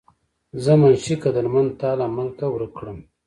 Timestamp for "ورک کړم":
2.53-2.97